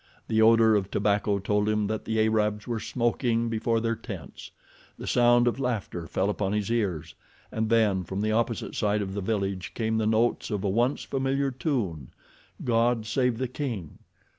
[0.29, 4.49] The odor of tobacco told him that the Arabs were smoking before their tents.
[4.97, 7.13] The sound of laughter fell upon his ears,
[7.51, 11.03] and then from the opposite side of the village came the notes of a once
[11.03, 12.07] familiar tune:
[12.65, 13.99] God Save the King.